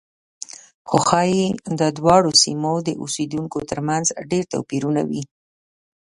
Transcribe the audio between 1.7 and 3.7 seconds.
د دواړو سیمو د اوسېدونکو